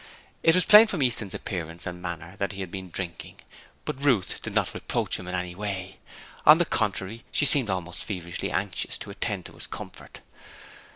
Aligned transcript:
It 0.41 0.55
was 0.55 0.65
plain 0.65 0.87
from 0.87 1.03
Easton's 1.03 1.35
appearance 1.35 1.85
and 1.85 2.01
manner 2.01 2.35
that 2.37 2.53
he 2.53 2.61
had 2.61 2.71
been 2.71 2.89
drinking, 2.89 3.35
but 3.85 4.03
Ruth 4.03 4.41
did 4.41 4.55
not 4.55 4.73
reproach 4.73 5.19
him 5.19 5.27
in 5.27 5.35
any 5.35 5.53
way; 5.53 5.99
on 6.43 6.57
the 6.57 6.65
contrary, 6.65 7.23
she 7.31 7.45
seemed 7.45 7.69
almost 7.69 8.03
feverishly 8.03 8.49
anxious 8.49 8.97
to 8.97 9.11
attend 9.11 9.45
to 9.45 9.53
his 9.53 9.67
comfort. 9.67 10.21